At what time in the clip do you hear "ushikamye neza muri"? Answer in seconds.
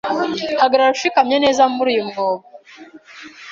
0.95-1.89